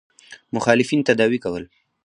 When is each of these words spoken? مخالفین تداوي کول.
مخالفین 0.55 0.99
تداوي 1.07 1.37
کول. 1.45 1.63